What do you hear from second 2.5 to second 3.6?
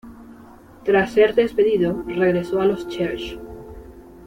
a los Charge.